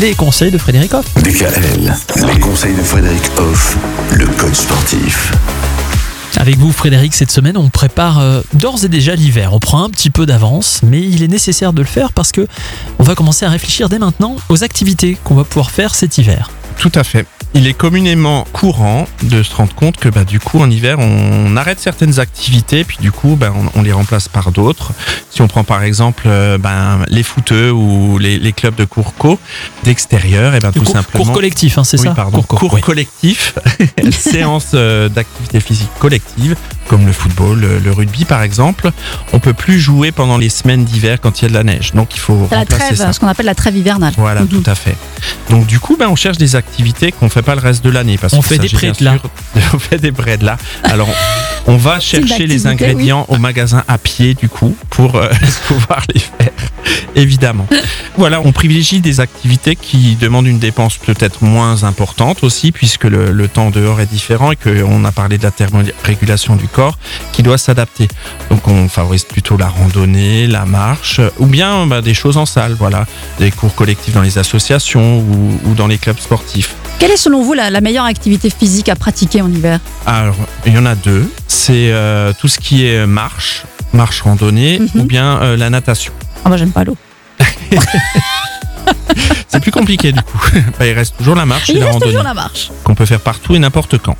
[0.00, 1.04] les conseils de Frédéric Hoff.
[1.16, 1.94] DKL,
[2.26, 3.76] les conseils de Frédéric Hoff,
[4.12, 5.32] le coach sportif.
[6.38, 9.52] Avec vous, Frédéric, cette semaine, on prépare euh, d'ores et déjà l'hiver.
[9.52, 12.46] On prend un petit peu d'avance, mais il est nécessaire de le faire parce que
[12.98, 16.50] on va commencer à réfléchir dès maintenant aux activités qu'on va pouvoir faire cet hiver.
[16.78, 17.26] Tout à fait.
[17.52, 21.56] Il est communément courant de se rendre compte que bah, du coup en hiver on
[21.56, 24.92] arrête certaines activités puis du coup bah, on, on les remplace par d'autres.
[25.30, 29.14] Si on prend par exemple euh, ben, les footeux ou les, les clubs de cours
[29.16, 29.38] co
[29.82, 32.74] d'extérieur, et ben tout cours, simplement cours collectif, hein, c'est oui, ça pardon, Cours, cours
[32.74, 32.80] oui.
[32.82, 33.54] collectif,
[34.12, 36.54] séance euh, d'activité physique collective,
[36.86, 38.92] comme le football, le, le rugby par exemple.
[39.32, 41.92] On peut plus jouer pendant les semaines d'hiver quand il y a de la neige.
[41.94, 43.12] Donc il faut la remplacer trêve, ça.
[43.12, 44.14] ce qu'on appelle la trêve hivernale.
[44.16, 44.48] Voilà, Mhm.
[44.48, 44.96] tout à fait.
[45.50, 48.18] Donc du coup, ben, on cherche des activités qu'on fait pas le reste de l'année.
[48.18, 49.14] parce On fait des prêts, là.
[49.14, 50.56] de- On fait des braids là.
[50.84, 51.08] Alors,
[51.66, 55.28] on va chercher les ingrédients au magasin à pied du coup pour euh,
[55.66, 56.50] pouvoir les faire,
[57.14, 57.66] évidemment.
[58.16, 63.32] Voilà, on privilégie des activités qui demandent une dépense peut-être moins importante aussi, puisque le,
[63.32, 66.98] le temps dehors est différent et qu'on a parlé de la thermorégulation du corps
[67.32, 68.08] qui doit s'adapter.
[68.50, 72.74] Donc on favorise plutôt la randonnée, la marche, ou bien bah, des choses en salle,
[72.78, 73.06] voilà,
[73.38, 76.74] des cours collectifs dans les associations ou, ou dans les clubs sportifs.
[76.98, 79.80] Quelle est selon vous la, la meilleure activité physique à pratiquer en hiver?
[80.06, 80.36] Alors,
[80.66, 81.30] il y en a deux.
[81.46, 85.00] C'est euh, tout ce qui est marche, marche randonnée, Mhm.
[85.00, 86.12] ou bien euh, la natation.
[86.44, 86.96] Ah moi j'aime pas l'eau.
[89.48, 90.38] C'est plus compliqué du coup.
[90.78, 92.70] Bah, il reste toujours la marche et Il la reste randonnée toujours la marche.
[92.84, 94.16] qu'on peut faire partout et n'importe quand.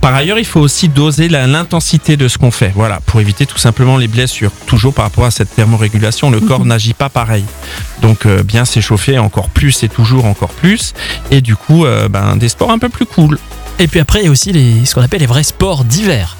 [0.00, 3.46] Par ailleurs, il faut aussi doser la- l'intensité de ce qu'on fait, voilà, pour éviter
[3.46, 4.52] tout simplement les blessures.
[4.66, 7.44] Toujours par rapport à cette thermorégulation, le corps n'agit pas pareil.
[8.00, 10.94] Donc euh, bien s'échauffer encore plus et toujours encore plus,
[11.32, 13.38] et du coup, euh, ben, des sports un peu plus cool.
[13.80, 16.36] Et puis après, il y a aussi les, ce qu'on appelle les vrais sports d'hiver.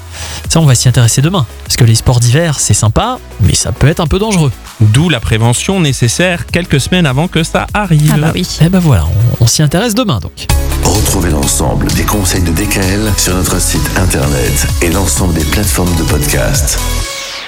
[0.49, 1.45] Ça, on va s'y intéresser demain.
[1.63, 4.51] Parce que les sports d'hiver, c'est sympa, mais ça peut être un peu dangereux.
[4.81, 8.11] D'où la prévention nécessaire quelques semaines avant que ça arrive.
[8.13, 8.47] Ah bah oui.
[8.61, 9.05] Eh ben voilà,
[9.39, 10.47] on, on s'y intéresse demain donc.
[10.83, 16.03] Retrouvez l'ensemble des conseils de DKL sur notre site internet et l'ensemble des plateformes de
[16.03, 16.79] podcast.